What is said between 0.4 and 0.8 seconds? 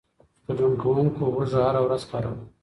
ګډون